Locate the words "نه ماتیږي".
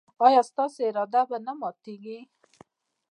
1.45-2.19